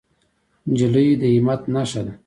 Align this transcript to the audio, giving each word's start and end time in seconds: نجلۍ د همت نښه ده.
نجلۍ 0.69 1.07
د 1.21 1.23
همت 1.35 1.61
نښه 1.73 2.01
ده. 2.05 2.13